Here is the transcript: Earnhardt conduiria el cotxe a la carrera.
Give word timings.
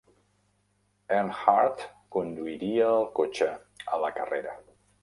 Earnhardt 1.17 1.85
conduiria 2.17 2.89
el 2.97 3.07
cotxe 3.21 3.53
a 3.95 4.03
la 4.07 4.15
carrera. 4.19 4.61